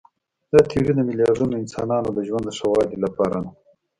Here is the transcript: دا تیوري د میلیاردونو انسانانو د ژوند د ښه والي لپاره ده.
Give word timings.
دا 0.51 0.59
تیوري 0.69 0.93
د 0.95 0.99
میلیاردونو 1.09 1.53
انسانانو 1.63 2.09
د 2.13 2.19
ژوند 2.27 2.43
د 2.47 2.51
ښه 2.57 2.67
والي 2.71 2.97
لپاره 3.05 3.37
ده. 3.43 3.49